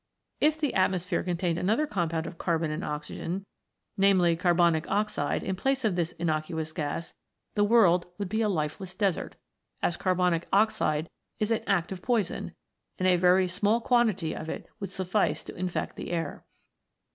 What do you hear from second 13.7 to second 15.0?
quantity of it would